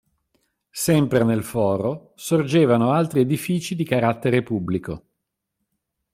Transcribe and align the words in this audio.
Sempre 0.71 1.23
nel 1.23 1.43
foro 1.43 2.13
sorgevano 2.15 2.91
altri 2.91 3.19
edifici 3.19 3.75
di 3.75 3.83
carattere 3.83 4.41
pubblico. 4.41 5.05